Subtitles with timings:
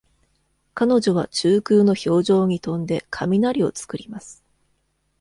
[0.73, 4.43] 彼女は中空の氷上に飛んで雷を作ります。